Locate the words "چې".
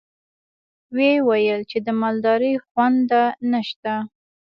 1.69-1.77